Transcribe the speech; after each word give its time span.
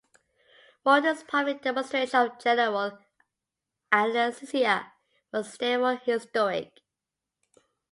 Morton's 0.83 1.21
public 1.21 1.61
demonstration 1.61 2.21
of 2.21 2.39
general 2.39 2.97
anesthesia 3.93 4.91
was 5.31 5.55
therefore 5.57 5.97
historic. 5.97 6.71